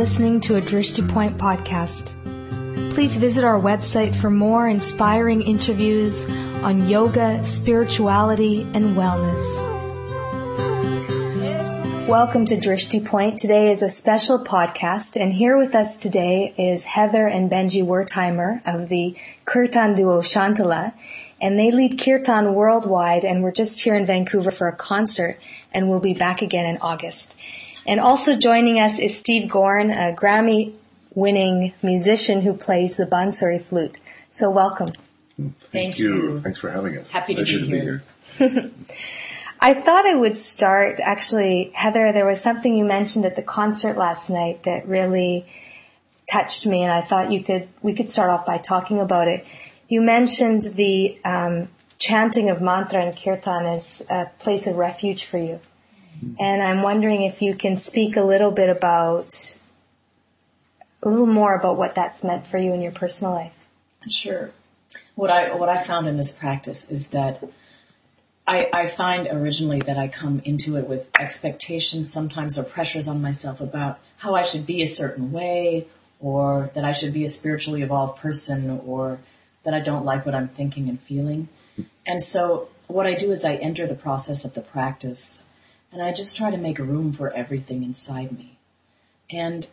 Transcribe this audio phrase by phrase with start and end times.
[0.00, 2.14] listening to a Drishti Point podcast.
[2.94, 6.24] Please visit our website for more inspiring interviews
[6.64, 9.44] on yoga, spirituality, and wellness.
[12.08, 13.38] Welcome to Drishti Point.
[13.38, 18.62] Today is a special podcast, and here with us today is Heather and Benji Wertheimer
[18.64, 20.94] of the Kirtan duo Shantala,
[21.42, 25.38] and they lead Kirtan worldwide, and we're just here in Vancouver for a concert,
[25.72, 27.36] and we'll be back again in August.
[27.86, 30.74] And also joining us is Steve Gorn, a Grammy
[31.14, 33.96] winning musician who plays the Bansuri flute.
[34.30, 34.92] So welcome.
[35.36, 36.14] Thank, Thank you.
[36.14, 36.40] you.
[36.40, 37.10] Thanks for having us.
[37.10, 38.02] Happy to Pleasure be here.
[38.38, 38.70] here.
[39.60, 43.96] I thought I would start, actually, Heather, there was something you mentioned at the concert
[43.96, 45.46] last night that really
[46.30, 49.44] touched me and I thought you could, we could start off by talking about it.
[49.88, 55.38] You mentioned the um, chanting of mantra and kirtan as a place of refuge for
[55.38, 55.60] you.
[56.38, 59.58] And I'm wondering if you can speak a little bit about,
[61.02, 63.54] a little more about what that's meant for you in your personal life.
[64.08, 64.50] Sure.
[65.14, 67.42] What I what I found in this practice is that
[68.46, 73.20] I, I find originally that I come into it with expectations sometimes or pressures on
[73.20, 75.86] myself about how I should be a certain way
[76.20, 79.20] or that I should be a spiritually evolved person or
[79.64, 81.48] that I don't like what I'm thinking and feeling.
[82.06, 85.44] And so what I do is I enter the process of the practice
[85.92, 88.58] and I just try to make room for everything inside me.
[89.30, 89.66] And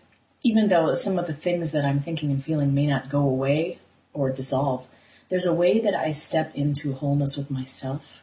[0.44, 3.80] even though some of the things that I'm thinking and feeling may not go away
[4.14, 4.88] or dissolve,
[5.30, 8.22] there's a way that I step into wholeness with myself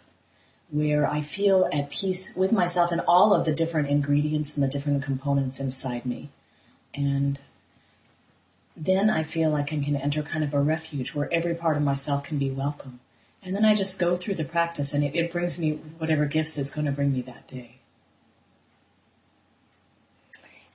[0.70, 4.69] where I feel at peace with myself and all of the different ingredients and the
[4.69, 6.31] different components inside me.
[6.95, 7.41] And
[8.77, 11.83] then I feel like I can enter kind of a refuge where every part of
[11.83, 13.00] myself can be welcome.
[13.42, 16.56] And then I just go through the practice and it, it brings me whatever gifts
[16.56, 17.73] it's going to bring me that day.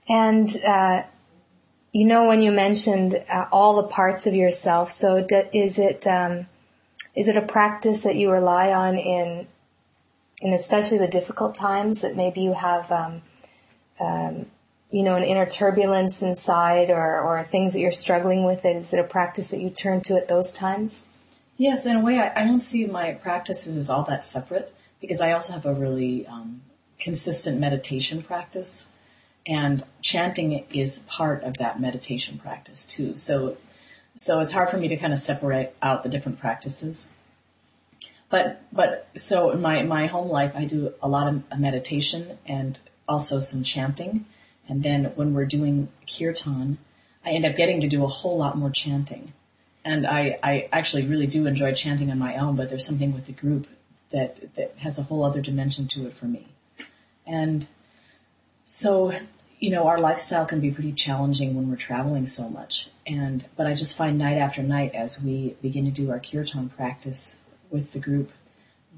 [0.09, 1.03] And, uh,
[1.91, 6.07] you know, when you mentioned uh, all the parts of yourself, so d- is it,
[6.07, 6.47] um,
[7.15, 9.47] is it a practice that you rely on in,
[10.41, 13.21] in especially the difficult times that maybe you have, um,
[13.99, 14.47] um,
[14.89, 18.65] you know, an inner turbulence inside or, or things that you're struggling with?
[18.65, 21.05] Is it a practice that you turn to at those times?
[21.57, 25.21] Yes, in a way, I, I don't see my practices as all that separate because
[25.21, 26.61] I also have a really um,
[26.99, 28.87] consistent meditation practice,
[29.49, 33.17] and chanting is part of that meditation practice too.
[33.17, 33.57] So,
[34.15, 37.09] so it's hard for me to kind of separate out the different practices.
[38.29, 42.77] But but so in my my home life, I do a lot of meditation and
[43.07, 44.25] also some chanting,
[44.67, 46.77] and then when we're doing kirtan,
[47.25, 49.33] I end up getting to do a whole lot more chanting
[49.89, 53.25] and I, I actually really do enjoy chanting on my own, but there's something with
[53.25, 53.67] the group
[54.11, 56.47] that, that has a whole other dimension to it for me.
[57.25, 57.67] And
[58.63, 59.13] so,
[59.59, 62.89] you know, our lifestyle can be pretty challenging when we're traveling so much.
[63.05, 66.69] And, but I just find night after night as we begin to do our kirtan
[66.69, 67.37] practice
[67.69, 68.31] with the group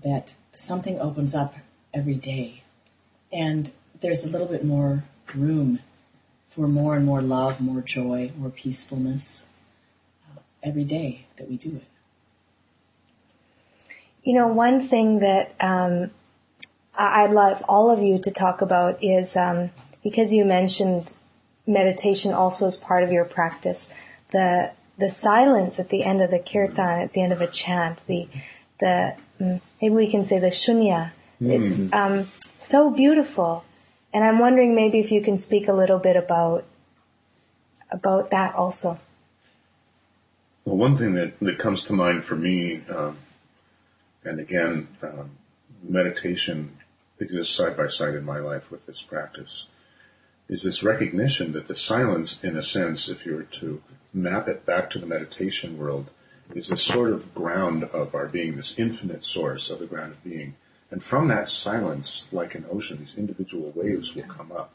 [0.04, 1.56] that something opens up
[1.94, 2.64] every day.
[3.34, 5.80] And there's a little bit more room
[6.50, 9.48] for more and more love, more joy, more peacefulness
[10.62, 11.86] every day that we do it.
[14.24, 16.12] You know, one thing that um,
[16.96, 19.72] I'd love all of you to talk about is um,
[20.03, 21.13] because you mentioned
[21.67, 23.91] meditation also as part of your practice,
[24.31, 28.00] the the silence at the end of the kirtan, at the end of a chant,
[28.07, 28.28] the
[28.79, 31.12] the maybe we can say the shunya.
[31.41, 31.66] Mm.
[31.66, 33.63] It's um, so beautiful,
[34.13, 36.66] and I'm wondering maybe if you can speak a little bit about
[37.91, 39.00] about that also.
[40.66, 43.18] Well, one thing that, that comes to mind for me, um,
[44.23, 45.31] and again, um,
[45.81, 46.78] meditation
[47.19, 49.66] exists side by side in my life with this practice,
[50.51, 53.81] is this recognition that the silence, in a sense, if you were to
[54.13, 56.09] map it back to the meditation world,
[56.53, 60.23] is a sort of ground of our being, this infinite source of the ground of
[60.25, 60.56] being.
[60.91, 64.74] And from that silence, like an ocean, these individual waves will come up.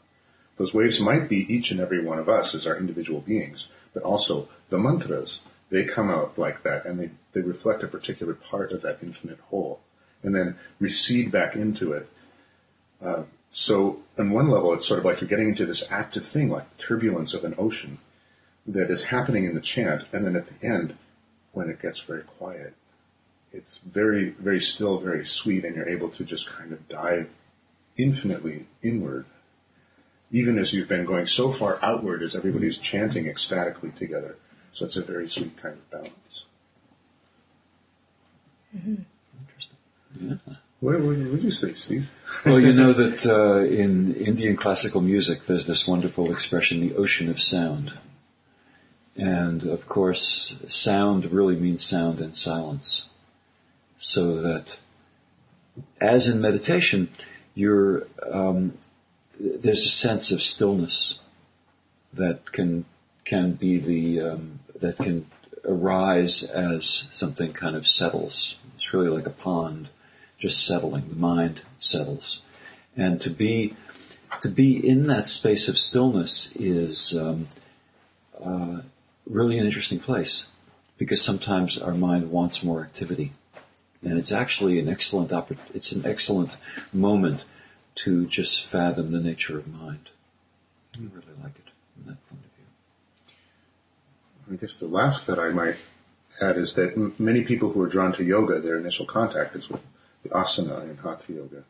[0.57, 4.01] Those waves might be each and every one of us as our individual beings, but
[4.01, 8.71] also the mantras, they come out like that and they, they reflect a particular part
[8.71, 9.81] of that infinite whole
[10.23, 12.09] and then recede back into it.
[12.99, 13.23] Uh,
[13.59, 16.69] so on one level, it's sort of like you're getting into this active thing, like
[16.77, 17.97] the turbulence of an ocean
[18.67, 20.03] that is happening in the chant.
[20.13, 20.95] And then at the end,
[21.53, 22.75] when it gets very quiet,
[23.51, 27.31] it's very, very still, very sweet, and you're able to just kind of dive
[27.97, 29.25] infinitely inward.
[30.31, 34.35] Even as you've been going so far outward as everybody's chanting ecstatically together.
[34.71, 36.43] So it's a very sweet kind of balance.
[38.77, 38.97] Mm-hmm.
[39.41, 40.39] Interesting.
[40.47, 40.53] Yeah.
[40.79, 42.07] What would you say, Steve?
[42.45, 47.29] well, you know that uh, in Indian classical music, there's this wonderful expression, the ocean
[47.29, 47.93] of sound.
[49.15, 53.07] And of course, sound really means sound and silence.
[53.97, 54.77] So that,
[55.99, 57.09] as in meditation,
[57.55, 58.77] you're, um,
[59.39, 61.19] there's a sense of stillness
[62.13, 62.85] that can
[63.25, 65.25] can be the um, that can
[65.65, 68.55] arise as something kind of settles.
[68.75, 69.89] It's really like a pond
[70.37, 71.09] just settling.
[71.09, 72.41] The mind settles,
[72.95, 73.75] and to be
[74.41, 77.47] to be in that space of stillness is um,
[78.43, 78.81] uh,
[79.25, 80.47] really an interesting place
[80.97, 83.33] because sometimes our mind wants more activity,
[84.03, 86.57] and it's actually an excellent oppor- it's an excellent
[86.93, 87.43] moment
[87.95, 90.09] to just fathom the nature of mind.
[90.95, 92.51] I really like it from that point of
[94.47, 94.53] view.
[94.53, 95.77] I guess the last that I might
[96.39, 99.69] add is that m- many people who are drawn to yoga, their initial contact is
[99.69, 99.81] with
[100.23, 101.63] the asana in hatha yoga.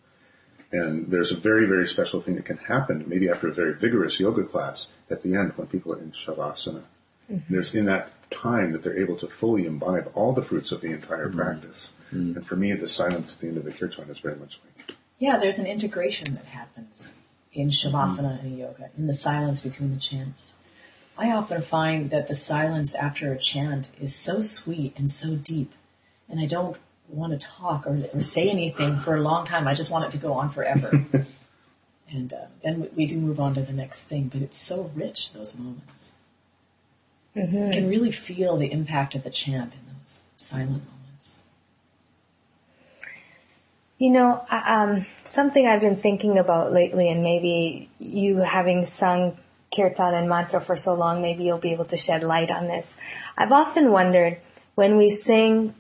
[0.71, 4.19] And there's a very, very special thing that can happen, maybe after a very vigorous
[4.19, 6.83] yoga class at the end when people are in shavasana.
[7.31, 7.53] Mm-hmm.
[7.53, 10.91] There's in that time that they're able to fully imbibe all the fruits of the
[10.91, 11.39] entire mm-hmm.
[11.39, 11.93] practice.
[12.13, 12.37] Mm-hmm.
[12.37, 14.97] And for me, the silence at the end of the kirtan is very much like.
[15.19, 17.13] Yeah, there's an integration that happens
[17.53, 20.55] in shavasana and yoga, in the silence between the chants.
[21.17, 25.73] I often find that the silence after a chant is so sweet and so deep,
[26.29, 26.77] and I don't
[27.09, 29.67] want to talk or, or, say anything for a long time.
[29.67, 31.05] I just want it to go on forever.
[32.09, 34.91] and uh, then we, we, do move on to the next thing, but it's so
[34.93, 36.13] rich, those moments.
[37.35, 37.65] Mm-hmm.
[37.65, 41.39] You can really feel the impact of the chant in those silent moments.
[43.97, 49.37] You know, um, something I've been thinking about lately, and maybe you having sung
[49.75, 52.95] kirtan and mantra for so long, maybe you'll be able to shed light on this.
[53.37, 54.39] I've often wondered
[54.75, 55.73] when we sing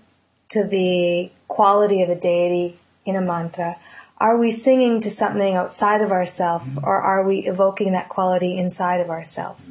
[0.49, 3.77] to the quality of a deity in a mantra?
[4.17, 8.99] Are we singing to something outside of ourselves or are we evoking that quality inside
[8.99, 9.61] of ourselves?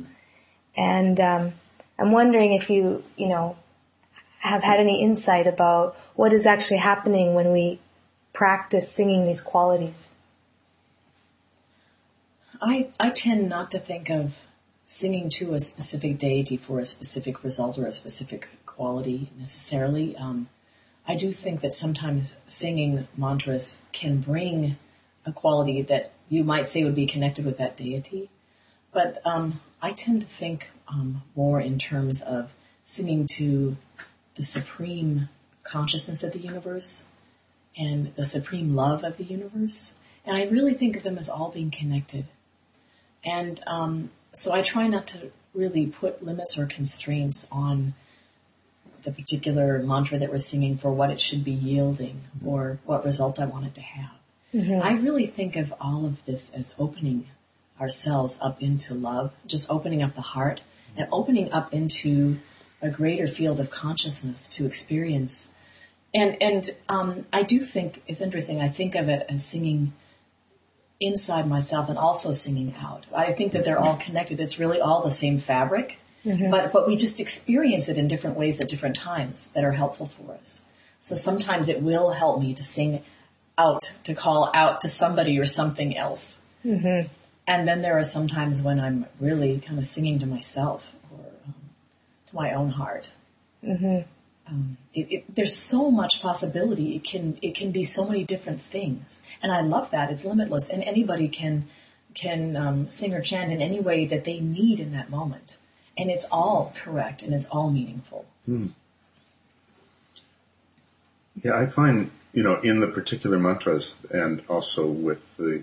[0.76, 1.54] And um,
[1.98, 3.56] I'm wondering if you, you know,
[4.40, 7.80] have had any insight about what is actually happening when we
[8.32, 10.10] practice singing these qualities.
[12.60, 14.36] I, I tend not to think of
[14.84, 20.16] singing to a specific deity for a specific result or a specific quality necessarily.
[20.16, 20.48] Um,
[21.08, 24.76] I do think that sometimes singing mantras can bring
[25.24, 28.30] a quality that you might say would be connected with that deity.
[28.92, 33.76] But um, I tend to think um, more in terms of singing to
[34.36, 35.28] the supreme
[35.64, 37.04] consciousness of the universe
[37.76, 39.94] and the supreme love of the universe.
[40.24, 42.26] And I really think of them as all being connected.
[43.24, 47.94] And um, so I try not to really put limits or constraints on
[49.06, 53.38] the particular mantra that we're singing for what it should be yielding or what result
[53.38, 54.10] I wanted to have.
[54.52, 54.82] Mm-hmm.
[54.82, 57.28] I really think of all of this as opening
[57.80, 60.62] ourselves up into love, just opening up the heart
[60.96, 62.38] and opening up into
[62.82, 65.52] a greater field of consciousness to experience.
[66.12, 68.60] And and um, I do think it's interesting.
[68.60, 69.92] I think of it as singing
[70.98, 73.06] inside myself and also singing out.
[73.14, 74.40] I think that they're all connected.
[74.40, 76.00] It's really all the same fabric.
[76.26, 76.50] Mm-hmm.
[76.50, 80.06] But, but we just experience it in different ways at different times that are helpful
[80.06, 80.62] for us.
[80.98, 83.04] So sometimes it will help me to sing
[83.56, 86.40] out, to call out to somebody or something else.
[86.64, 87.08] Mm-hmm.
[87.46, 91.26] And then there are some times when I'm really kind of singing to myself or
[91.46, 91.54] um,
[92.28, 93.12] to my own heart.
[93.62, 94.08] Mm-hmm.
[94.48, 96.96] Um, it, it, there's so much possibility.
[96.96, 100.08] It can it can be so many different things, and I love that.
[100.12, 101.66] It's limitless, and anybody can
[102.14, 105.56] can um, sing or chant in any way that they need in that moment
[105.96, 108.26] and it's all correct and it's all meaningful.
[108.44, 108.68] Hmm.
[111.42, 115.62] Yeah, I find you know in the particular mantras and also with the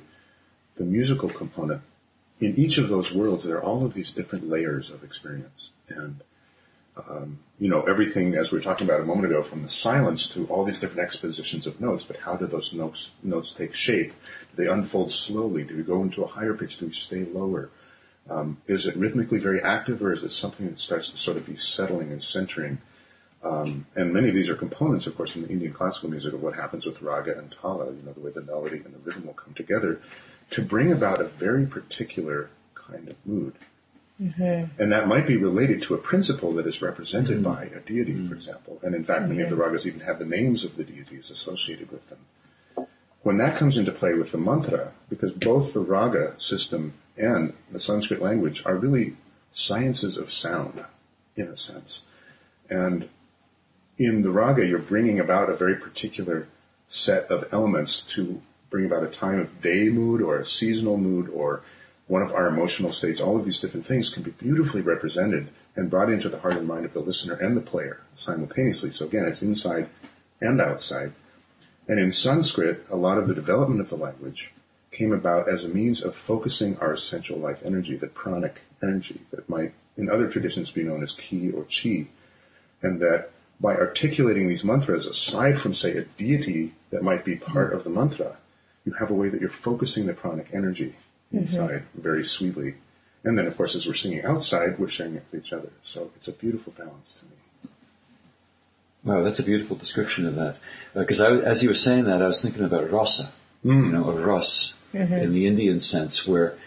[0.75, 1.81] the musical component
[2.39, 5.69] in each of those worlds there are all of these different layers of experience.
[5.89, 6.21] And
[7.09, 10.27] um, you know everything as we were talking about a moment ago from the silence
[10.29, 14.13] to all these different expositions of notes but how do those notes notes take shape?
[14.55, 15.63] Do they unfold slowly?
[15.63, 16.77] Do we go into a higher pitch?
[16.77, 17.69] Do we stay lower
[18.29, 21.45] um, is it rhythmically very active, or is it something that starts to sort of
[21.45, 22.79] be settling and centering?
[23.43, 26.41] Um, and many of these are components, of course, in the Indian classical music of
[26.41, 27.87] what happens with raga and tala.
[27.87, 29.99] You know, the way the melody and the rhythm will come together
[30.51, 33.55] to bring about a very particular kind of mood.
[34.21, 34.81] Mm-hmm.
[34.81, 37.53] And that might be related to a principle that is represented mm-hmm.
[37.53, 38.29] by a deity, mm-hmm.
[38.29, 38.79] for example.
[38.83, 39.75] And in fact, many of the mm-hmm.
[39.75, 42.19] ragas even have the names of the deities associated with them.
[43.23, 47.79] When that comes into play with the mantra, because both the raga system and the
[47.79, 49.15] Sanskrit language are really
[49.53, 50.83] sciences of sound,
[51.35, 52.01] in a sense.
[52.69, 53.09] And
[53.97, 56.47] in the raga, you're bringing about a very particular
[56.87, 61.29] set of elements to bring about a time of day mood or a seasonal mood
[61.29, 61.61] or
[62.07, 63.21] one of our emotional states.
[63.21, 66.67] All of these different things can be beautifully represented and brought into the heart and
[66.67, 68.91] mind of the listener and the player simultaneously.
[68.91, 69.89] So again, it's inside
[70.41, 71.13] and outside.
[71.87, 74.51] And in Sanskrit, a lot of the development of the language
[74.93, 79.49] came about as a means of focusing our essential life energy, the pranic energy that
[79.49, 82.07] might in other traditions be known as ki or chi.
[82.81, 87.73] And that by articulating these mantras, aside from say a deity that might be part
[87.73, 88.37] of the mantra,
[88.85, 90.95] you have a way that you're focusing the pranic energy
[91.31, 92.01] inside mm-hmm.
[92.01, 92.75] very sweetly.
[93.23, 95.69] And then of course as we're singing outside, we're sharing it with each other.
[95.83, 97.31] So it's a beautiful balance to me.
[99.05, 100.57] Wow, that's a beautiful description of that.
[100.93, 103.33] Because uh, as you were saying that, I was thinking about rasa,
[103.63, 103.85] mm.
[103.85, 105.13] you know, a ras mm-hmm.
[105.13, 106.57] in the Indian sense, where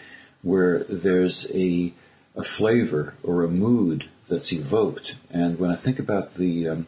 [0.43, 1.93] where there's a
[2.35, 5.15] a flavor or a mood that's evoked.
[5.31, 6.87] And when I think about the um,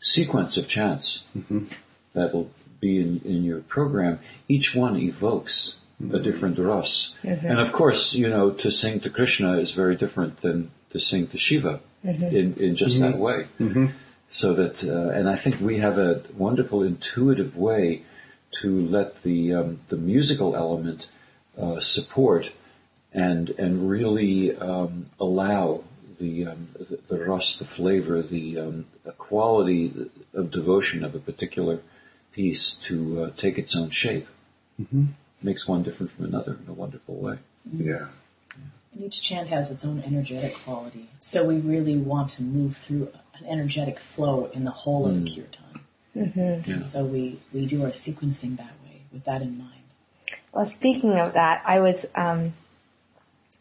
[0.00, 1.66] sequence of chants mm-hmm.
[2.14, 6.14] that'll be in, in your program, each one evokes mm-hmm.
[6.14, 7.14] a different ras.
[7.22, 7.46] Mm-hmm.
[7.46, 11.26] And of course, you know, to sing to Krishna is very different than to sing
[11.28, 12.24] to Shiva mm-hmm.
[12.24, 13.84] in, in just that mm-hmm.
[13.84, 13.90] way.
[14.30, 18.02] So that, uh, and I think we have a wonderful intuitive way
[18.50, 21.06] to let the um, the musical element
[21.60, 22.52] uh, support
[23.12, 25.84] and and really um, allow
[26.18, 28.86] the, um, the, the ras, the flavor, the, um,
[29.16, 31.80] quality of devotion of a particular
[32.32, 34.26] piece to uh, take its own shape.
[34.80, 35.06] Mm-hmm.
[35.42, 37.38] Makes one different from another in a wonderful way.
[37.72, 38.08] Yeah.
[38.92, 41.08] And each chant has its own energetic quality.
[41.20, 45.10] So we really want to move through an energetic flow in the whole mm.
[45.10, 45.34] of the mm.
[45.36, 45.77] kirtan.
[46.18, 46.70] Mm-hmm.
[46.70, 46.78] Yeah.
[46.78, 49.72] So we, we do our sequencing that way with that in mind.
[50.52, 52.54] Well, speaking of that, I was um,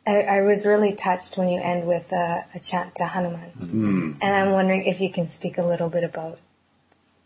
[0.05, 4.17] I, I, was really touched when you end with a, a chant to Hanuman, mm.
[4.21, 6.39] and I'm wondering if you can speak a little bit about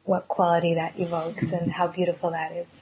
[0.03, 2.81] what quality that evokes and how beautiful that is.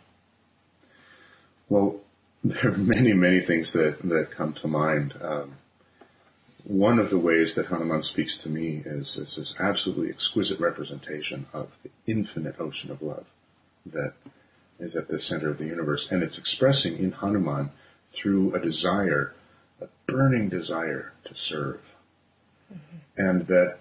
[1.68, 2.00] Well,
[2.44, 5.14] there are many, many things that that come to mind.
[5.22, 5.58] Um,
[6.70, 11.48] one of the ways that Hanuman speaks to me is, is this absolutely exquisite representation
[11.52, 13.26] of the infinite ocean of love
[13.88, 14.14] that
[14.80, 16.12] is at the center of the universe.
[16.12, 17.72] And it's expressing in Hanuman
[18.12, 19.34] through a desire,
[19.82, 21.82] a burning desire to serve.
[22.72, 23.28] Mm-hmm.
[23.28, 23.80] And that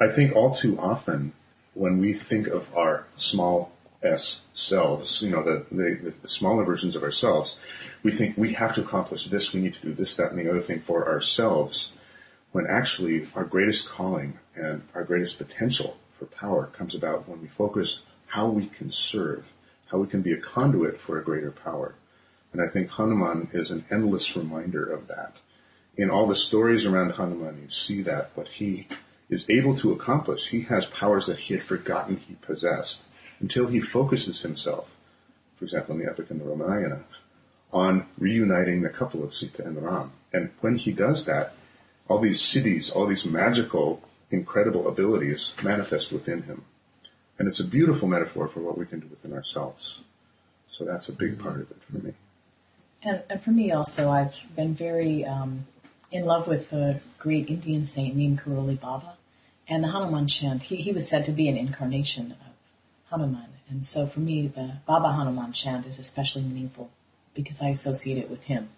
[0.00, 1.34] I think all too often
[1.74, 6.96] when we think of our small s selves, you know, the, the, the smaller versions
[6.96, 7.58] of ourselves,
[8.02, 10.48] we think we have to accomplish this, we need to do this, that, and the
[10.48, 11.90] other thing for ourselves
[12.54, 17.48] when actually our greatest calling and our greatest potential for power comes about when we
[17.48, 19.44] focus how we can serve,
[19.86, 21.96] how we can be a conduit for a greater power.
[22.52, 25.32] And I think Hanuman is an endless reminder of that.
[25.96, 28.86] In all the stories around Hanuman, you see that what he
[29.28, 33.02] is able to accomplish, he has powers that he had forgotten he possessed
[33.40, 34.88] until he focuses himself,
[35.56, 37.02] for example, in the epic in the Ramayana,
[37.72, 40.12] on reuniting the couple of Sita and Ram.
[40.32, 41.54] And when he does that,
[42.08, 46.64] all these siddhis, all these magical, incredible abilities manifest within him.
[47.38, 50.00] And it's a beautiful metaphor for what we can do within ourselves.
[50.68, 52.12] So that's a big part of it for me.
[53.02, 55.66] And, and for me also, I've been very um,
[56.10, 59.16] in love with the great Indian saint named Karoli Baba.
[59.66, 62.52] And the Hanuman chant, he, he was said to be an incarnation of
[63.10, 63.48] Hanuman.
[63.68, 66.90] And so for me, the Baba Hanuman chant is especially meaningful
[67.34, 68.68] because I associate it with him.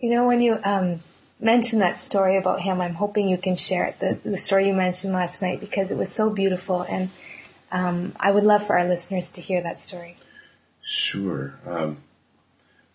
[0.00, 1.00] You know, when you um,
[1.40, 2.80] mention that story about him.
[2.80, 5.96] I'm hoping you can share it, the, the story you mentioned last night, because it
[5.96, 7.10] was so beautiful, and
[7.70, 10.16] um, I would love for our listeners to hear that story.
[10.82, 11.54] Sure.
[11.66, 11.98] Um,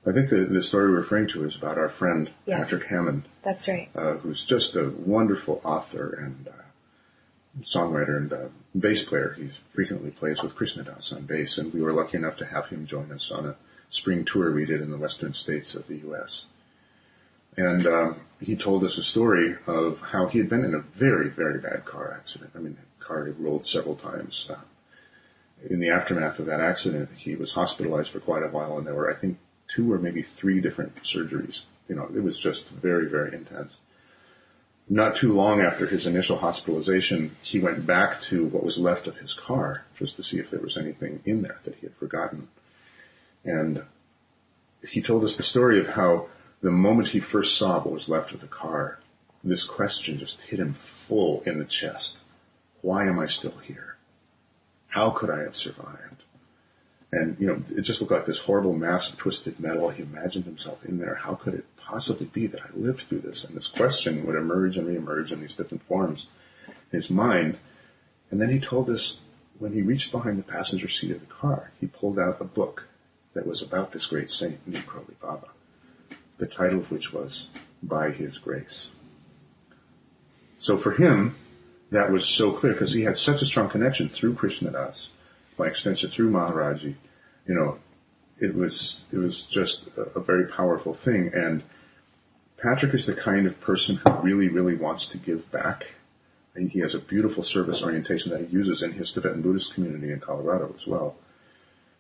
[0.06, 3.28] I think the, the story we're referring to is about our friend yes, Patrick Hammond.
[3.44, 3.90] That's right.
[3.96, 6.64] Uh, who's just a wonderful author and uh,
[7.62, 8.48] songwriter and uh,
[8.78, 9.36] bass player.
[9.38, 12.68] He frequently plays with Krishna Das on bass, and we were lucky enough to have
[12.68, 13.56] him join us on a
[13.90, 16.46] spring tour we did in the western states of the U.S.
[17.56, 21.30] And um, he told us a story of how he had been in a very,
[21.30, 22.52] very bad car accident.
[22.56, 24.48] I mean, the car had rolled several times.
[24.50, 24.56] Uh,
[25.70, 28.96] in the aftermath of that accident, he was hospitalized for quite a while, and there
[28.96, 31.62] were, I think, two or maybe three different surgeries.
[31.88, 33.80] You know, it was just very, very intense.
[34.90, 39.18] Not too long after his initial hospitalization, he went back to what was left of
[39.18, 42.50] his car just to see if there was anything in there that he had forgotten.
[43.46, 43.84] And
[44.86, 46.28] he told us the story of how
[46.64, 48.98] the moment he first saw what was left of the car,
[49.44, 52.22] this question just hit him full in the chest.
[52.82, 53.98] Why am I still here?
[54.88, 56.24] How could I have survived?
[57.12, 59.90] And, you know, it just looked like this horrible mass of twisted metal.
[59.90, 61.16] He imagined himself in there.
[61.16, 63.44] How could it possibly be that I lived through this?
[63.44, 66.28] And this question would emerge and reemerge in these different forms
[66.92, 67.58] in his mind.
[68.32, 69.20] And then he told us
[69.60, 72.88] when he reached behind the passenger seat of the car, he pulled out a book
[73.34, 75.50] that was about this great saint, Neem Karoli Baba,
[76.38, 77.48] the title of which was
[77.82, 78.92] By His Grace.
[80.60, 81.36] So for him,
[81.92, 85.10] that was so clear because he had such a strong connection through Krishna Das,
[85.58, 86.96] by extension through Maharaji.
[87.48, 87.78] You know,
[88.40, 91.32] it was it was just a, a very powerful thing.
[91.34, 91.64] And
[92.58, 95.96] Patrick is the kind of person who really, really wants to give back.
[96.56, 100.12] And he has a beautiful service orientation that he uses in his Tibetan Buddhist community
[100.12, 101.16] in Colorado as well.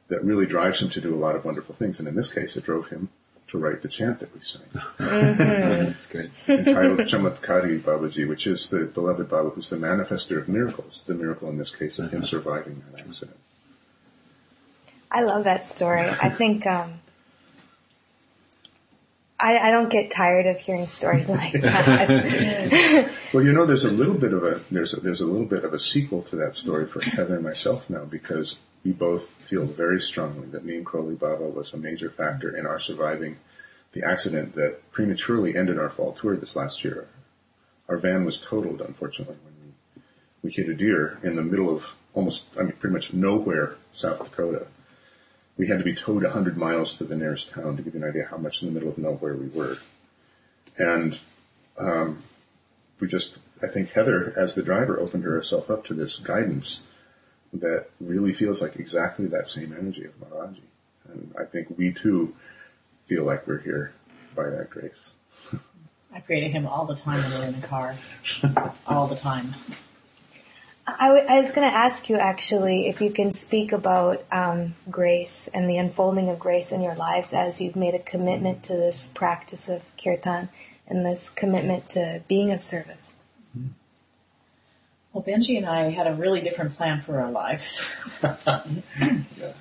[0.07, 1.99] That really drives him to do a lot of wonderful things.
[1.99, 3.09] And in this case, it drove him
[3.53, 4.63] to write the chant that we sang.
[4.97, 6.31] That's great.
[6.47, 11.47] entitled Chamatkari Babaji, which is the beloved Baba who's the manifester of miracles, the miracle
[11.49, 13.37] in this case of him surviving that accident.
[15.11, 16.01] I love that story.
[16.01, 16.95] I think um,
[19.39, 23.11] I, I don't get tired of hearing stories like that.
[23.33, 25.63] Well, you know, there's a little bit of a there's a, there's a little bit
[25.63, 29.65] of a sequel to that story for Heather and myself now because we both feel
[29.65, 33.37] very strongly that Neem Karoli Baba was a major factor in our surviving
[33.93, 37.07] the accident that prematurely ended our fall tour this last year.
[37.87, 40.01] Our van was totaled, unfortunately, when we
[40.41, 44.23] we hit a deer in the middle of almost, I mean, pretty much nowhere, South
[44.23, 44.67] Dakota.
[45.57, 48.09] We had to be towed 100 miles to the nearest town to give you an
[48.09, 49.77] idea how much in the middle of nowhere we were.
[50.77, 51.19] And
[51.77, 52.23] um,
[52.99, 56.81] we just, I think Heather, as the driver, opened herself up to this guidance
[57.53, 60.61] that really feels like exactly that same energy of Maharaji.
[61.09, 62.35] And I think we too
[63.05, 63.93] feel like we're here
[64.35, 65.11] by that grace.
[66.13, 67.95] I pray to him all the time when we're in the car.
[68.87, 69.55] all the time.
[70.85, 74.75] I, w- I was going to ask you actually if you can speak about um,
[74.91, 78.73] grace and the unfolding of grace in your lives as you've made a commitment to
[78.73, 80.49] this practice of kirtan
[80.87, 83.13] and this commitment to being of service.
[85.13, 87.85] Well, Benji and I had a really different plan for our lives.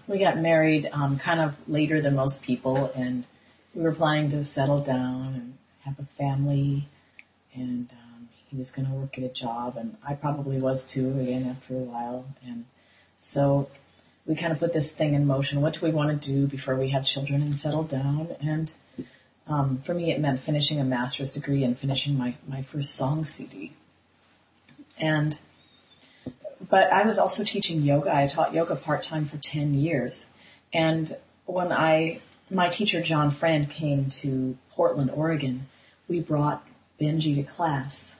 [0.06, 3.24] We got married um, kind of later than most people, and
[3.74, 6.88] we were planning to settle down and have a family.
[7.54, 11.18] And um, he was going to work at a job, and I probably was too.
[11.18, 12.64] Again, after a while, and
[13.16, 13.68] so
[14.26, 15.60] we kind of put this thing in motion.
[15.60, 18.36] What do we want to do before we have children and settle down?
[18.40, 18.72] And
[19.46, 23.24] um, for me, it meant finishing a master's degree and finishing my my first song
[23.24, 23.72] CD.
[25.02, 25.36] And
[26.70, 28.14] but I was also teaching yoga.
[28.14, 30.28] I taught yoga part time for 10 years.
[30.72, 35.66] And when I, my teacher John Friend came to Portland, Oregon,
[36.08, 36.66] we brought
[37.00, 38.16] Benji to class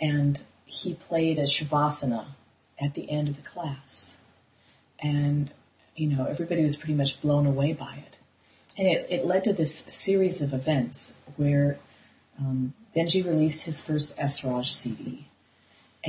[0.00, 2.26] and he played a Shavasana
[2.78, 4.16] at the end of the class.
[4.98, 5.50] And,
[5.96, 8.18] you know, everybody was pretty much blown away by it.
[8.76, 11.78] And it, it led to this series of events where
[12.38, 15.29] um, Benji released his first Esraj CD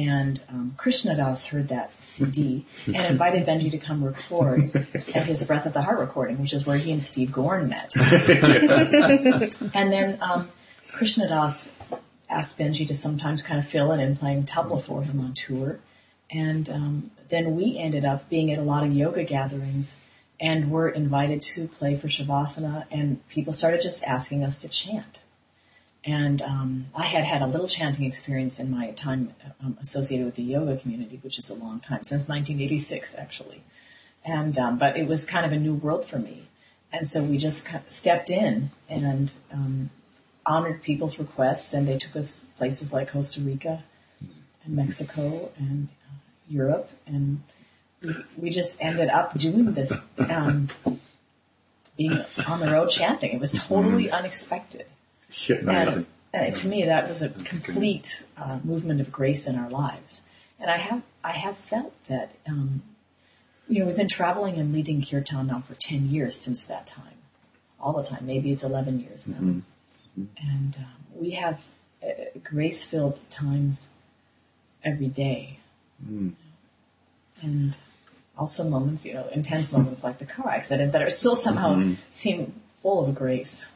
[0.01, 5.43] and um, Krishna Das heard that CD and invited Benji to come record at his
[5.43, 7.95] Breath of the Heart recording, which is where he and Steve Gorn met.
[7.97, 10.49] and then um,
[10.91, 11.69] Krishna Das
[12.27, 15.79] asked Benji to sometimes kind of fill in and playing tabla for him on tour.
[16.31, 19.97] And um, then we ended up being at a lot of yoga gatherings
[20.39, 25.21] and were invited to play for Shavasana and people started just asking us to chant.
[26.03, 30.35] And um, I had had a little chanting experience in my time um, associated with
[30.35, 33.63] the yoga community, which is a long time, since 1986 actually.
[34.25, 36.47] And um, but it was kind of a new world for me,
[36.93, 39.89] and so we just stepped in and um,
[40.45, 43.83] honored people's requests, and they took us places like Costa Rica
[44.63, 47.41] and Mexico and uh, Europe, and
[48.03, 50.69] we, we just ended up doing this, um,
[51.97, 53.31] being on the road chanting.
[53.31, 54.85] It was totally unexpected.
[56.33, 60.21] And, and to me, that was a complete uh, movement of grace in our lives.
[60.59, 62.83] And I have, I have felt that, um,
[63.67, 67.17] you know, we've been traveling and leading kirtan now for 10 years since that time.
[67.79, 68.25] All the time.
[68.27, 69.37] Maybe it's 11 years now.
[70.37, 71.59] And um, we have
[72.03, 72.07] uh,
[72.43, 73.87] grace-filled times
[74.83, 75.59] every day.
[77.41, 77.77] And
[78.37, 81.75] also moments, you know, intense moments like the car accident that are still somehow
[82.11, 83.67] seem full of grace.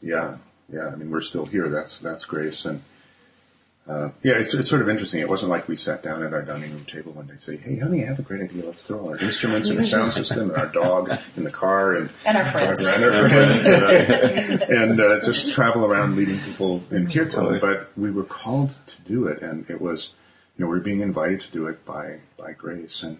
[0.00, 0.36] Yeah,
[0.72, 0.88] yeah.
[0.88, 1.68] I mean, we're still here.
[1.68, 2.82] That's that's grace, and
[3.88, 5.20] uh, yeah, it's it's sort of interesting.
[5.20, 7.56] It wasn't like we sat down at our dining room table one day and say,
[7.56, 8.66] "Hey, honey, I have a great idea.
[8.66, 11.94] Let's throw all our instruments in the sound system and our dog in the car
[11.94, 12.84] and And our friends.
[12.84, 17.90] and our friends, and, uh, and uh, just travel around leading people in kirtan." But
[17.96, 20.10] we were called to do it, and it was,
[20.58, 23.18] you know, we were being invited to do it by by grace, and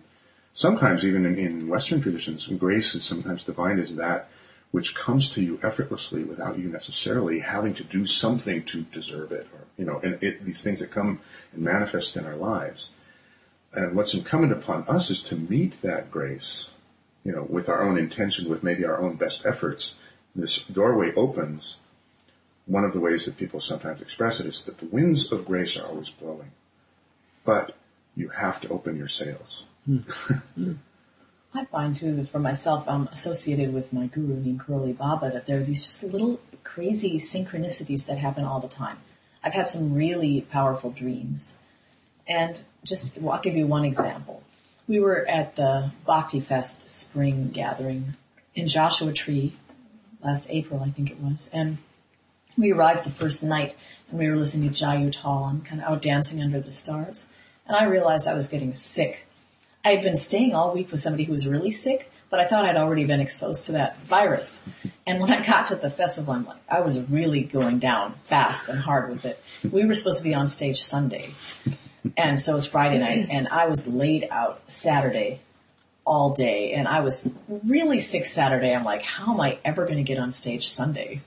[0.52, 4.28] sometimes even in, in Western traditions, grace is sometimes defined as that
[4.72, 9.46] which comes to you effortlessly without you necessarily having to do something to deserve it,
[9.52, 11.20] or you know, and it, these things that come
[11.52, 12.90] and manifest in our lives.
[13.72, 16.70] and what's incumbent upon us is to meet that grace,
[17.24, 19.94] you know, with our own intention, with maybe our own best efforts.
[20.34, 21.76] This doorway opens.
[22.66, 25.76] One of the ways that people sometimes express it is that the winds of grace
[25.76, 26.50] are always blowing,
[27.44, 27.76] but
[28.14, 29.64] you have to open your sails.
[29.86, 30.00] Hmm.
[31.56, 34.60] I find too, for myself, I'm associated with my guru, Neem
[34.92, 38.98] Baba, that there are these just little crazy synchronicities that happen all the time.
[39.42, 41.54] I've had some really powerful dreams.
[42.26, 44.42] And just, well, I'll give you one example.
[44.88, 48.14] We were at the Bhakti Fest spring gathering
[48.54, 49.54] in Joshua Tree
[50.22, 51.48] last April, I think it was.
[51.52, 51.78] And
[52.58, 53.76] we arrived the first night
[54.10, 57.26] and we were listening to Jai Uttal and kind of out dancing under the stars.
[57.66, 59.25] And I realized I was getting sick.
[59.86, 62.64] I had been staying all week with somebody who was really sick, but I thought
[62.64, 64.64] I'd already been exposed to that virus.
[65.06, 68.68] And when I got to the festival, I'm like, I was really going down fast
[68.68, 69.40] and hard with it.
[69.62, 71.30] We were supposed to be on stage Sunday.
[72.16, 75.40] And so it was Friday night and I was laid out Saturday
[76.04, 78.74] all day and I was really sick Saturday.
[78.74, 81.20] I'm like, how am I ever going to get on stage Sunday?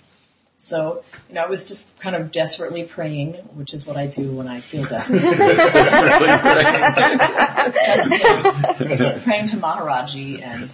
[0.62, 4.34] So, you know, I was just kind of desperately praying, which is what I do
[4.34, 5.22] when I feel desperate.
[9.24, 10.70] praying to Maharaji and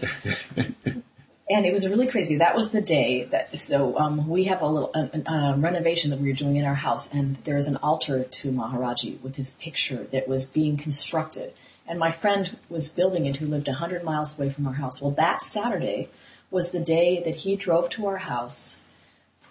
[1.47, 2.37] and it was really crazy.
[2.37, 6.29] That was the day that so um, we have a little a renovation that we
[6.29, 10.27] were doing in our house, and there's an altar to Maharaji with his picture that
[10.27, 11.53] was being constructed.
[11.87, 14.99] And my friend was building it, who lived a hundred miles away from our house.
[14.99, 16.09] Well, that Saturday
[16.49, 18.77] was the day that he drove to our house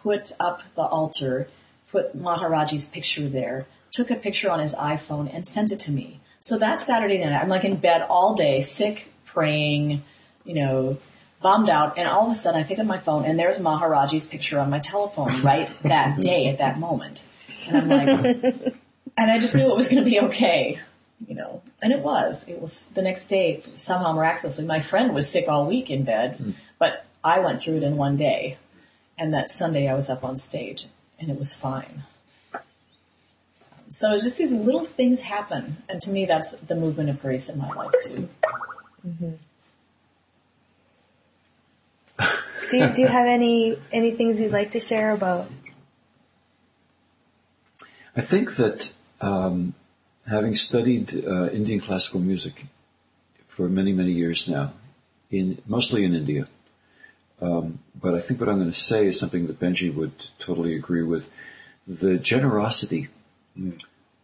[0.05, 1.49] put up the altar,
[1.91, 6.21] put Maharaji's picture there, took a picture on his iPhone and sent it to me.
[6.41, 10.03] So that Saturday night, I'm like in bed all day, sick, praying,
[10.45, 10.99] you know,
[11.41, 14.27] bummed out, and all of a sudden I pick up my phone and there's Maharaji's
[14.27, 17.25] picture on my telephone right that day at that moment.
[17.67, 18.55] And I'm like,
[19.17, 20.81] and I just knew it was going to be okay,
[21.27, 22.47] you know, and it was.
[22.47, 26.39] It was the next day, somehow miraculously, my friend was sick all week in bed,
[26.39, 26.55] mm.
[26.79, 28.59] but I went through it in one day.
[29.17, 30.87] And that Sunday I was up on stage
[31.19, 32.03] and it was fine.
[33.89, 35.77] So just these little things happen.
[35.89, 38.29] And to me, that's the movement of grace in my life too.
[39.07, 39.31] Mm-hmm.
[42.55, 45.49] Steve, do you have any, any things you'd like to share about?
[48.17, 49.75] I think that, um,
[50.29, 52.67] having studied uh, Indian classical music
[53.47, 54.73] for many, many years now,
[55.31, 56.49] in mostly in India,
[57.41, 60.75] um, but I think what I'm going to say is something that Benji would totally
[60.75, 61.29] agree with.
[61.87, 63.09] The generosity
[63.59, 63.81] mm.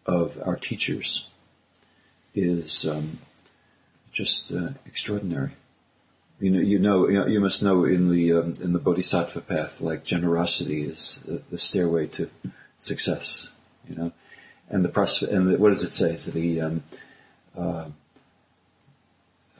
[0.07, 1.27] of our teachers
[2.35, 3.19] is um,
[4.13, 5.51] just uh, extraordinary.
[6.41, 10.05] You know, you know, you must know in the um, in the Bodhisattva path, like
[10.05, 12.31] generosity is uh, the stairway to
[12.79, 13.51] success.
[13.87, 14.13] You know,
[14.71, 16.17] and the pros- and the, what does it say?
[16.17, 16.83] So the um,
[17.59, 17.85] uh,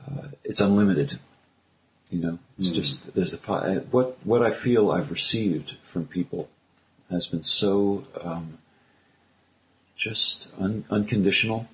[0.07, 1.19] uh, it's unlimited
[2.11, 2.75] you know, it's mm.
[2.75, 3.39] just there's a
[3.91, 6.49] what what I feel I've received from people
[7.09, 8.59] has been so um,
[9.97, 11.69] just un, unconditional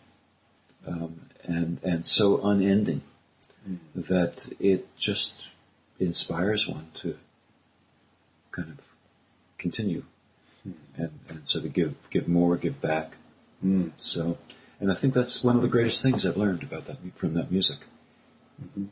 [0.87, 3.03] um, and and so unending
[3.69, 3.79] mm.
[3.95, 5.49] that it just
[5.99, 7.17] inspires one to
[8.51, 8.85] kind of
[9.57, 10.03] continue
[10.69, 10.75] mm.
[10.99, 13.13] and, and so to give give more, give back.
[13.65, 13.93] Mm.
[13.97, 14.37] So,
[14.81, 17.51] and I think that's one of the greatest things I've learned about that from that
[17.51, 17.79] music.
[18.63, 18.85] Mm-hmm.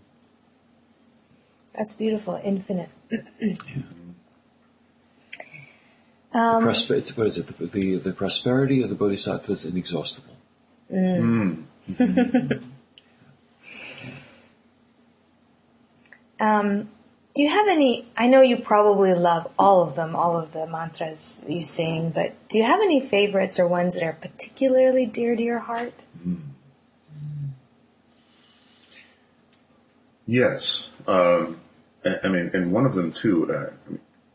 [1.76, 2.40] That's beautiful.
[2.42, 2.90] Infinite.
[3.10, 3.54] yeah.
[6.34, 7.46] Um, prosper- what is it?
[7.46, 10.34] The, the, the, prosperity of the bodhisattva is inexhaustible.
[10.92, 11.62] Mm.
[11.92, 12.62] Mm.
[16.40, 16.88] um,
[17.36, 18.06] do you have any?
[18.16, 22.34] I know you probably love all of them, all of the mantras you sing, but
[22.48, 25.94] do you have any favorites or ones that are particularly dear to your heart?
[26.26, 26.40] Mm.
[30.26, 30.88] Yes.
[31.06, 31.60] Um,
[32.04, 33.70] I mean, and one of them too, uh,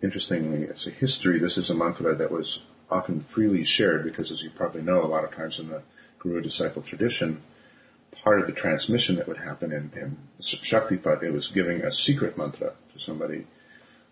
[0.01, 1.39] interestingly, it's a history.
[1.39, 5.05] This is a mantra that was often freely shared because, as you probably know, a
[5.05, 5.83] lot of times in the
[6.17, 7.41] guru disciple tradition,
[8.23, 12.37] part of the transmission that would happen in, in Shaktipat, it was giving a secret
[12.37, 13.45] mantra to somebody.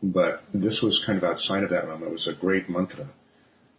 [0.04, 2.04] But this was kind of outside of that realm.
[2.04, 3.08] It was a great mantra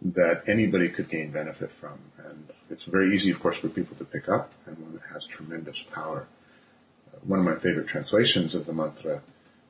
[0.01, 1.99] that anybody could gain benefit from.
[2.17, 5.25] And it's very easy, of course, for people to pick up and one that has
[5.25, 6.27] tremendous power.
[7.13, 9.21] Uh, one of my favorite translations of the mantra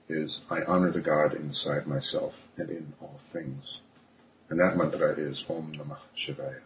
[0.09, 3.79] is I honor the God inside myself and in all things.
[4.49, 6.61] And that mantra is Om Namah Shivaya.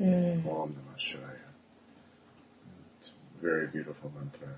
[0.00, 0.46] Mm.
[0.46, 1.48] Om Namah Shivaya.
[3.00, 4.54] It's a very beautiful mantra.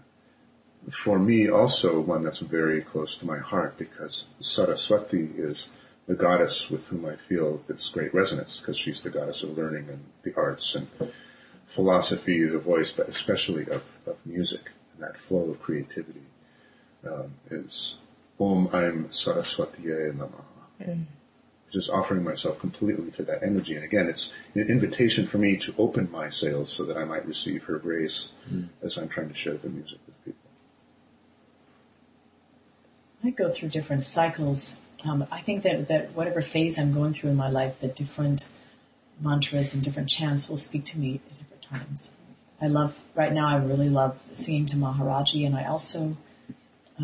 [1.04, 5.68] For me, also one that's very close to my heart because Saraswati is
[6.06, 9.88] the goddess with whom I feel this great resonance because she's the goddess of learning
[9.88, 10.88] and the arts and
[11.66, 16.22] philosophy, the voice, but especially of, of music and that flow of creativity
[17.06, 17.96] um, is
[18.40, 21.04] Om Saraswatiye Namaha.
[21.70, 23.76] Just offering myself completely to that energy.
[23.76, 27.24] And again, it's an invitation for me to open my sails so that I might
[27.26, 28.30] receive her grace
[28.82, 30.50] as I'm trying to share the music with people.
[33.22, 34.78] I go through different cycles.
[35.04, 38.48] Um, I think that, that whatever phase I'm going through in my life, the different
[39.20, 42.12] mantras and different chants will speak to me at different times.
[42.60, 46.16] I love, right now I really love singing to Maharaji and I also,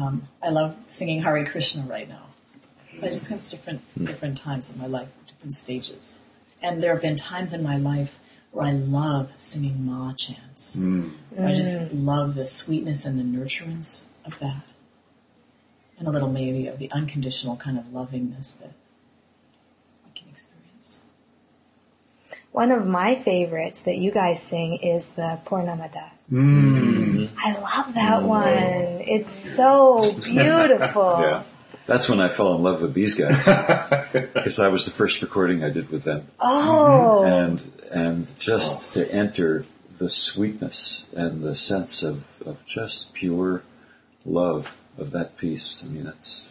[0.00, 2.26] um, I love singing Hare Krishna right now.
[3.02, 6.20] I just come to different, different times in my life, different stages.
[6.62, 8.18] And there have been times in my life
[8.52, 10.76] where I love singing Ma chants.
[11.38, 14.72] I just love the sweetness and the nurturance of that.
[15.98, 18.72] And a little maybe of the unconditional kind of lovingness that
[20.06, 21.00] I can experience.
[22.52, 26.10] One of my favorites that you guys sing is the Purnamada.
[26.30, 27.30] Mm.
[27.38, 29.02] I love that one.
[29.06, 31.18] It's so beautiful.
[31.20, 31.42] Yeah.
[31.86, 33.46] That's when I fell in love with these guys.
[34.12, 36.26] Because that was the first recording I did with them.
[36.40, 37.62] Oh, And,
[37.92, 39.64] and just to enter
[39.98, 43.62] the sweetness and the sense of, of just pure
[44.24, 45.82] love of that piece.
[45.84, 46.50] I mean, that's,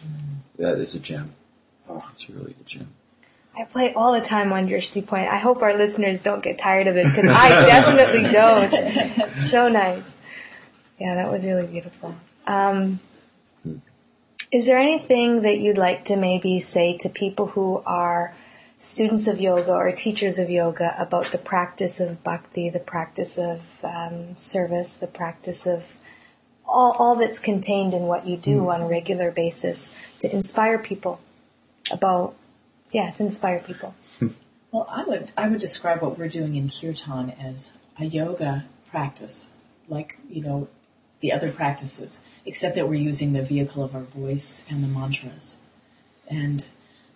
[0.58, 1.34] that is a gem.
[2.12, 2.88] It's really a gem.
[3.56, 5.28] I play all the time on Drishti Point.
[5.28, 8.72] I hope our listeners don't get tired of it because I definitely don't.
[8.72, 10.16] It's so nice.
[10.98, 12.14] Yeah, that was really beautiful.
[12.46, 13.00] Um,
[14.52, 18.34] is there anything that you'd like to maybe say to people who are
[18.78, 23.60] students of yoga or teachers of yoga about the practice of bhakti, the practice of
[23.82, 25.96] um, service, the practice of
[26.66, 31.20] all, all that's contained in what you do on a regular basis to inspire people
[31.90, 32.34] about,
[32.92, 33.94] yeah, to inspire people.
[34.72, 39.48] Well, I would I would describe what we're doing in kirtan as a yoga practice,
[39.88, 40.68] like you know
[41.20, 45.60] the other practices, except that we're using the vehicle of our voice and the mantras.
[46.28, 46.66] And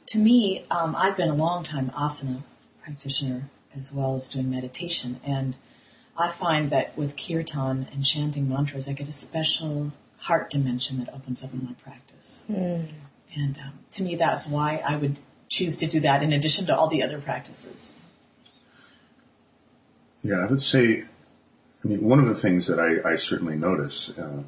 [0.06, 2.44] to me, um, I've been a long time asana
[2.82, 5.56] practitioner as well as doing meditation, and
[6.16, 11.12] I find that with kirtan and chanting mantras, I get a special heart dimension that
[11.12, 12.44] opens up in my practice.
[13.34, 15.18] And um, to me, that's why I would
[15.50, 17.90] choose to do that in addition to all the other practices.
[20.22, 21.04] Yeah, I would say,
[21.84, 24.44] I mean, one of the things that I, I certainly notice uh,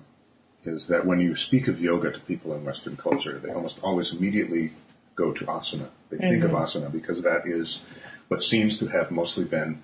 [0.65, 4.13] is that when you speak of yoga to people in Western culture, they almost always
[4.13, 4.73] immediately
[5.17, 5.89] go to asana.
[6.11, 7.81] They think of asana because that is
[8.29, 9.83] what seems to have mostly been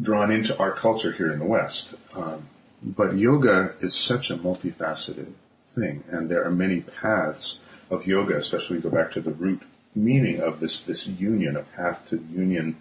[0.00, 1.94] drawn into our culture here in the West.
[2.16, 2.48] Um,
[2.82, 5.32] but yoga is such a multifaceted
[5.76, 9.62] thing, and there are many paths of yoga, especially we go back to the root
[9.94, 12.76] meaning of this, this union, a path to union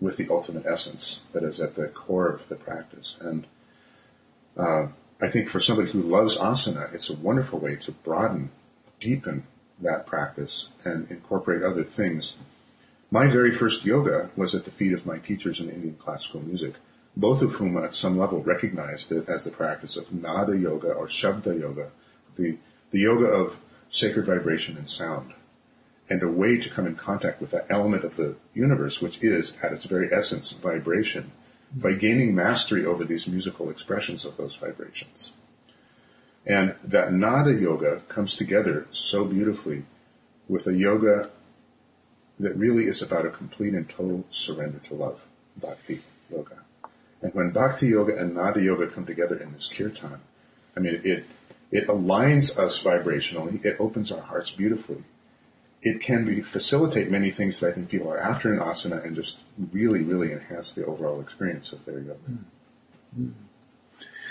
[0.00, 3.16] with the ultimate essence that is at the core of the practice.
[3.20, 3.46] And
[4.56, 4.88] uh,
[5.20, 8.50] I think for somebody who loves asana, it's a wonderful way to broaden,
[9.00, 9.44] deepen
[9.80, 12.34] that practice and incorporate other things.
[13.10, 16.74] My very first yoga was at the feet of my teachers in Indian classical music,
[17.16, 21.06] both of whom at some level recognized it as the practice of nada yoga or
[21.06, 21.90] shabda yoga,
[22.36, 22.58] the,
[22.90, 23.56] the yoga of
[23.90, 25.32] sacred vibration and sound,
[26.08, 29.56] and a way to come in contact with that element of the universe, which is,
[29.62, 31.32] at its very essence, vibration,
[31.74, 35.32] by gaining mastery over these musical expressions of those vibrations.
[36.46, 39.84] And that nada yoga comes together so beautifully
[40.48, 41.30] with a yoga
[42.38, 45.20] that really is about a complete and total surrender to love,
[45.56, 46.58] bhakti yoga.
[47.20, 50.20] And when bhakti yoga and nada yoga come together in this kirtan,
[50.76, 51.24] I mean, it,
[51.72, 55.02] it aligns us vibrationally, it opens our hearts beautifully.
[55.86, 59.14] It can be facilitate many things that I think people are after in asana and
[59.14, 59.38] just
[59.72, 62.18] really, really enhance the overall experience of their yoga.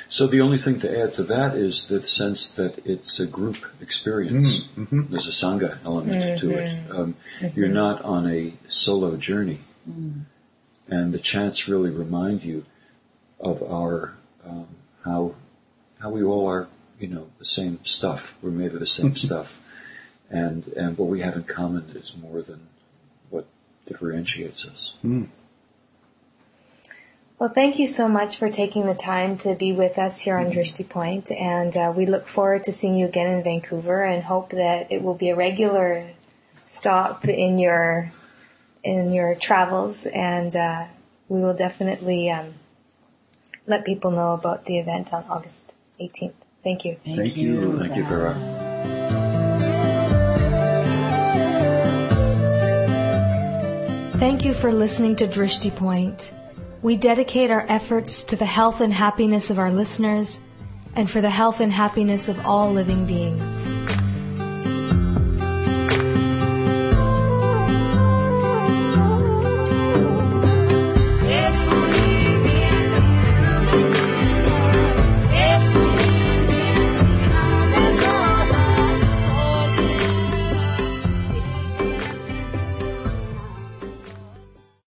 [0.08, 3.58] So the only thing to add to that is the sense that it's a group
[3.82, 4.60] experience.
[4.60, 5.12] Mm, mm-hmm.
[5.12, 6.68] There's a sangha element to it.
[6.68, 6.92] Mm-hmm.
[6.92, 7.60] Um, mm-hmm.
[7.60, 10.22] You're not on a solo journey, mm.
[10.88, 12.66] and the chants really remind you
[13.40, 14.14] of our
[14.46, 14.68] um,
[15.04, 15.36] how
[16.00, 16.68] how we all are.
[17.00, 18.38] You know, the same stuff.
[18.42, 19.60] We're made of the same stuff,
[20.30, 22.68] and and what we have in common is more than
[23.30, 23.46] what
[23.86, 24.94] differentiates us.
[27.38, 30.52] Well, thank you so much for taking the time to be with us here on
[30.52, 34.52] Drishti Point, and uh, we look forward to seeing you again in Vancouver, and hope
[34.52, 36.12] that it will be a regular
[36.68, 38.12] stop in your
[38.84, 40.86] in your travels, and uh,
[41.28, 42.54] we will definitely um,
[43.68, 46.34] let people know about the event on August 18th.
[46.64, 46.98] Thank you.
[47.04, 47.54] Thank, Thank you.
[47.54, 47.80] you.
[47.80, 49.25] Thank you, Vera.
[54.26, 56.34] Thank you for listening to Drishti Point.
[56.82, 60.40] We dedicate our efforts to the health and happiness of our listeners
[60.96, 63.85] and for the health and happiness of all living beings.